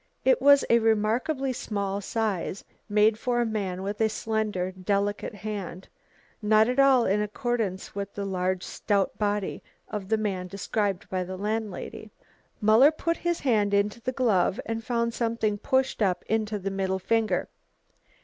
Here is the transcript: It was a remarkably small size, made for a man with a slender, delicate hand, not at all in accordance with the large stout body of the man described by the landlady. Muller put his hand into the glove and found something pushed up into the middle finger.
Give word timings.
It 0.25 0.41
was 0.41 0.65
a 0.67 0.79
remarkably 0.79 1.53
small 1.53 2.01
size, 2.01 2.63
made 2.89 3.19
for 3.19 3.39
a 3.39 3.45
man 3.45 3.83
with 3.83 4.01
a 4.01 4.09
slender, 4.09 4.71
delicate 4.71 5.35
hand, 5.35 5.89
not 6.41 6.67
at 6.67 6.79
all 6.79 7.05
in 7.05 7.21
accordance 7.21 7.93
with 7.93 8.15
the 8.15 8.25
large 8.25 8.63
stout 8.63 9.15
body 9.19 9.61
of 9.87 10.09
the 10.09 10.17
man 10.17 10.47
described 10.47 11.07
by 11.11 11.23
the 11.23 11.37
landlady. 11.37 12.09
Muller 12.61 12.89
put 12.89 13.17
his 13.17 13.41
hand 13.41 13.75
into 13.75 14.01
the 14.01 14.11
glove 14.11 14.59
and 14.65 14.83
found 14.83 15.13
something 15.13 15.59
pushed 15.59 16.01
up 16.01 16.23
into 16.25 16.57
the 16.57 16.71
middle 16.71 16.97
finger. 16.97 17.47